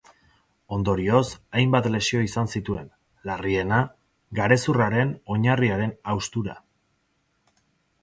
[0.77, 1.21] Ondorioz,
[1.59, 2.89] hainbat lesio izan zituen,
[3.31, 3.83] larriena,
[4.43, 6.61] garezurraren oinarriaren haustura.